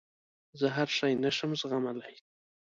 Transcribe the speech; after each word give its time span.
زه 0.59 0.67
هر 0.75 0.87
شی 0.97 1.13
نه 1.23 1.29
شم 1.37 1.51
زغملای. 1.61 2.15